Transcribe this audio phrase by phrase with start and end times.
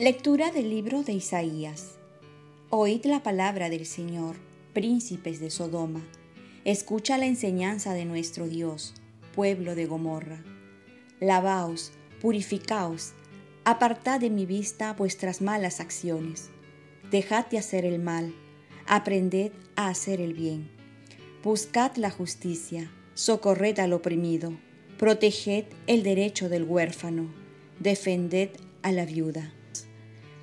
[0.00, 1.98] Lectura del libro de Isaías.
[2.68, 4.34] Oíd la palabra del Señor,
[4.72, 6.02] príncipes de Sodoma.
[6.64, 8.94] Escucha la enseñanza de nuestro Dios,
[9.36, 10.42] pueblo de Gomorra.
[11.20, 13.12] Lavaos, purificaos,
[13.64, 16.50] apartad de mi vista vuestras malas acciones.
[17.12, 18.34] Dejad de hacer el mal,
[18.88, 20.72] aprended a hacer el bien.
[21.44, 24.58] Buscad la justicia, socorred al oprimido,
[24.98, 27.32] proteged el derecho del huérfano,
[27.78, 28.50] defended
[28.82, 29.52] a la viuda.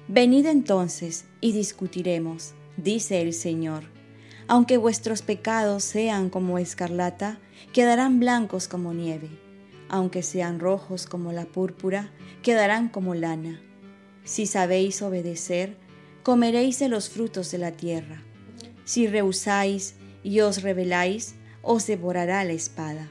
[0.07, 3.83] Venid entonces y discutiremos, dice el Señor.
[4.47, 7.39] Aunque vuestros pecados sean como escarlata,
[7.71, 9.29] quedarán blancos como nieve.
[9.87, 13.61] Aunque sean rojos como la púrpura, quedarán como lana.
[14.23, 15.77] Si sabéis obedecer,
[16.23, 18.23] comeréis de los frutos de la tierra.
[18.83, 23.09] Si rehusáis y os rebeláis, os devorará la espada.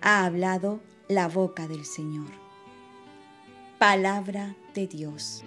[0.00, 2.30] Ha hablado la boca del Señor.
[3.78, 5.44] Palabra de Dios.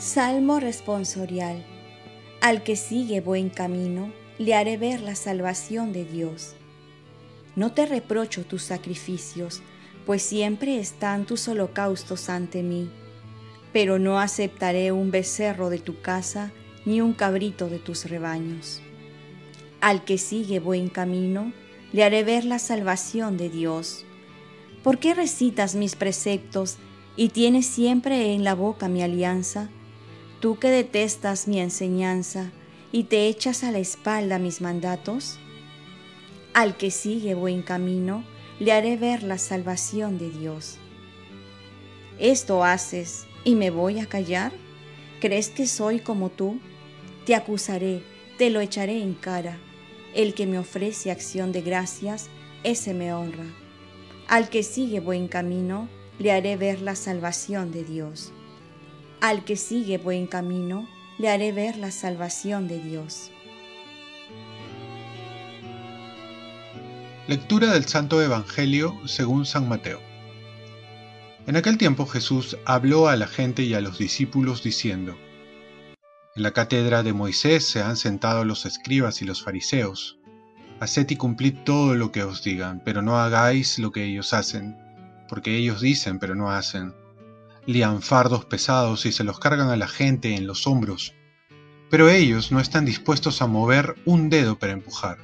[0.00, 1.62] Salmo responsorial.
[2.40, 6.54] Al que sigue buen camino, le haré ver la salvación de Dios.
[7.54, 9.60] No te reprocho tus sacrificios,
[10.06, 12.90] pues siempre están tus holocaustos ante mí.
[13.74, 16.50] Pero no aceptaré un becerro de tu casa,
[16.86, 18.80] ni un cabrito de tus rebaños.
[19.82, 21.52] Al que sigue buen camino,
[21.92, 24.06] le haré ver la salvación de Dios.
[24.82, 26.78] ¿Por qué recitas mis preceptos
[27.16, 29.68] y tienes siempre en la boca mi alianza?
[30.40, 32.50] Tú que detestas mi enseñanza
[32.92, 35.38] y te echas a la espalda mis mandatos?
[36.54, 38.24] Al que sigue buen camino,
[38.58, 40.78] le haré ver la salvación de Dios.
[42.18, 44.52] ¿Esto haces y me voy a callar?
[45.20, 46.58] ¿Crees que soy como tú?
[47.26, 48.02] Te acusaré,
[48.38, 49.58] te lo echaré en cara.
[50.14, 52.28] El que me ofrece acción de gracias,
[52.64, 53.44] ese me honra.
[54.26, 55.88] Al que sigue buen camino,
[56.18, 58.32] le haré ver la salvación de Dios.
[59.20, 60.88] Al que sigue buen camino,
[61.18, 63.30] le haré ver la salvación de Dios.
[67.28, 70.00] Lectura del Santo Evangelio según San Mateo.
[71.46, 75.18] En aquel tiempo Jesús habló a la gente y a los discípulos diciendo,
[76.34, 80.18] En la cátedra de Moisés se han sentado los escribas y los fariseos.
[80.80, 84.78] Haced y cumplid todo lo que os digan, pero no hagáis lo que ellos hacen,
[85.28, 86.94] porque ellos dicen pero no hacen
[87.70, 91.14] lían fardos pesados y se los cargan a la gente en los hombros,
[91.88, 95.18] pero ellos no están dispuestos a mover un dedo para empujar.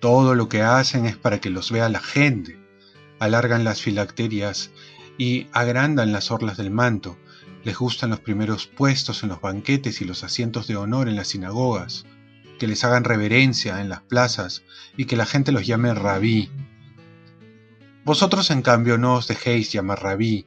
[0.00, 2.58] Todo lo que hacen es para que los vea la gente.
[3.18, 4.70] Alargan las filacterias
[5.16, 7.18] y agrandan las orlas del manto.
[7.64, 11.28] Les gustan los primeros puestos en los banquetes y los asientos de honor en las
[11.28, 12.04] sinagogas.
[12.58, 14.62] Que les hagan reverencia en las plazas
[14.96, 16.50] y que la gente los llame rabí.
[18.04, 20.46] Vosotros en cambio no os dejéis llamar rabí,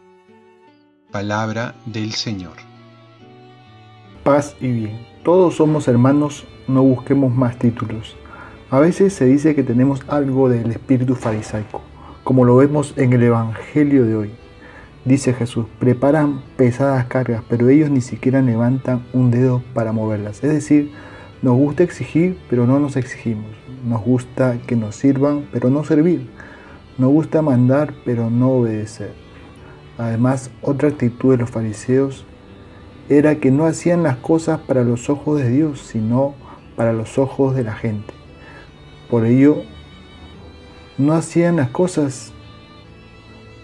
[1.11, 2.53] Palabra del Señor.
[4.23, 5.05] Paz y bien.
[5.25, 8.15] Todos somos hermanos, no busquemos más títulos.
[8.69, 11.81] A veces se dice que tenemos algo del espíritu farisaico,
[12.23, 14.31] como lo vemos en el Evangelio de hoy.
[15.03, 20.41] Dice Jesús, preparan pesadas cargas, pero ellos ni siquiera levantan un dedo para moverlas.
[20.45, 20.93] Es decir,
[21.41, 23.51] nos gusta exigir, pero no nos exigimos.
[23.85, 26.29] Nos gusta que nos sirvan, pero no servir.
[26.97, 29.11] Nos gusta mandar, pero no obedecer.
[29.97, 32.25] Además, otra actitud de los fariseos
[33.09, 36.33] era que no hacían las cosas para los ojos de Dios, sino
[36.75, 38.13] para los ojos de la gente.
[39.09, 39.63] Por ello,
[40.97, 42.31] no hacían las cosas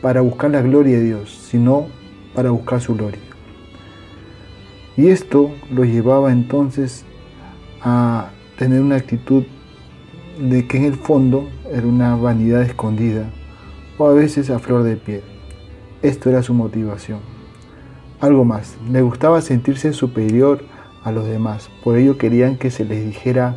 [0.02, 1.88] para buscar la gloria de Dios, sino
[2.36, 3.22] para buscar su gloria.
[4.98, 7.06] Y esto los llevaba entonces
[7.82, 9.44] a tener una actitud
[10.40, 13.30] de que en el fondo era una vanidad escondida
[13.98, 15.37] o a veces a flor de piel.
[16.02, 17.20] Esto era su motivación.
[18.20, 20.64] Algo más, le gustaba sentirse superior
[21.04, 23.56] a los demás, por ello querían que se les dijera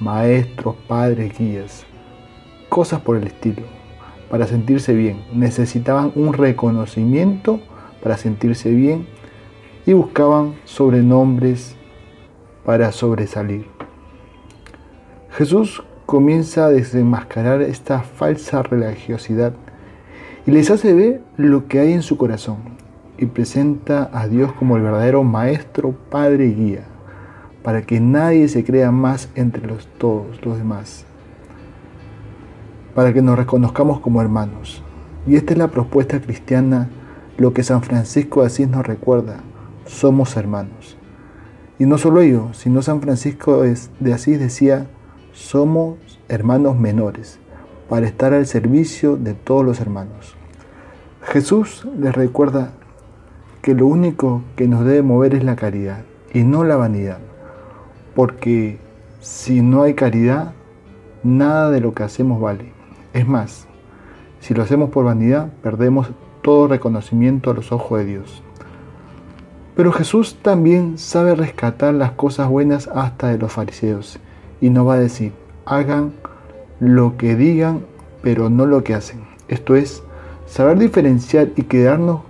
[0.00, 1.84] maestros, padres, guías,
[2.68, 3.62] cosas por el estilo,
[4.30, 5.24] para sentirse bien.
[5.32, 7.60] Necesitaban un reconocimiento
[8.02, 9.06] para sentirse bien
[9.86, 11.76] y buscaban sobrenombres
[12.64, 13.66] para sobresalir.
[15.30, 19.52] Jesús comienza a desenmascarar esta falsa religiosidad
[20.46, 22.76] y les hace ver lo que hay en su corazón.
[23.18, 26.84] y presenta a Dios como el verdadero maestro, padre y guía,
[27.62, 31.06] para que nadie se crea más entre los, todos los demás,
[32.94, 34.82] para que nos reconozcamos como hermanos.
[35.26, 36.90] Y esta es la propuesta cristiana,
[37.38, 39.38] lo que San Francisco de Asís nos recuerda,
[39.86, 40.98] somos hermanos.
[41.78, 44.88] Y no solo ello, sino San Francisco de Asís decía,
[45.32, 45.96] somos
[46.28, 47.38] hermanos menores,
[47.88, 50.34] para estar al servicio de todos los hermanos.
[51.22, 52.70] Jesús les recuerda
[53.62, 57.18] que lo único que nos debe mover es la caridad y no la vanidad,
[58.14, 58.78] porque
[59.20, 60.52] si no hay caridad,
[61.22, 62.72] nada de lo que hacemos vale.
[63.12, 63.66] Es más,
[64.40, 66.08] si lo hacemos por vanidad, perdemos
[66.42, 68.42] todo reconocimiento a los ojos de Dios.
[69.74, 74.18] Pero Jesús también sabe rescatar las cosas buenas hasta de los fariseos
[74.60, 75.32] y nos va a decir,
[75.64, 76.12] hagan
[76.80, 77.84] lo que digan,
[78.22, 79.20] pero no lo que hacen.
[79.48, 80.02] Esto es,
[80.46, 82.20] saber diferenciar y quedarnos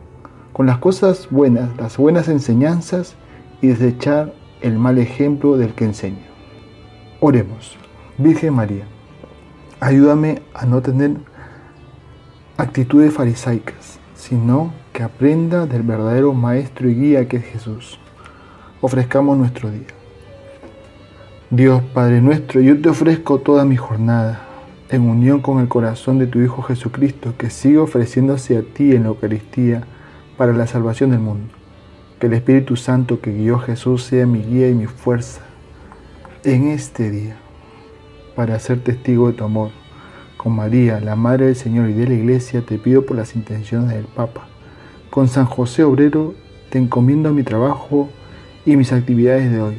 [0.53, 3.15] con las cosas buenas, las buenas enseñanzas
[3.61, 6.27] y desechar el mal ejemplo del que enseña.
[7.21, 7.77] Oremos.
[8.19, 8.85] Virgen María,
[9.79, 11.17] ayúdame a no tener
[12.57, 18.01] actitudes farisaicas, sino que aprenda del verdadero Maestro y Guía que es Jesús.
[18.81, 19.96] Ofrezcamos nuestro día.
[21.51, 24.41] Dios Padre nuestro, yo te ofrezco toda mi jornada
[24.91, 29.05] en unión con el corazón de tu Hijo Jesucristo, que sigue ofreciéndose a ti en
[29.05, 29.85] la Eucaristía
[30.37, 31.55] para la salvación del mundo.
[32.19, 35.43] Que el Espíritu Santo que guió a Jesús sea mi guía y mi fuerza
[36.43, 37.37] en este día,
[38.35, 39.71] para ser testigo de tu amor.
[40.37, 43.91] Con María, la Madre del Señor y de la Iglesia, te pido por las intenciones
[43.91, 44.49] del Papa.
[45.11, 46.35] Con San José Obrero,
[46.71, 48.09] te encomiendo mi trabajo
[48.65, 49.79] y mis actividades de hoy,